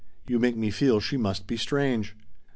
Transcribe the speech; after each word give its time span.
You 0.27 0.39
make 0.39 0.57
me 0.57 0.71
feel 0.71 0.99
she 0.99 1.15
must 1.15 1.45
be 1.45 1.57
strange." 1.57 2.15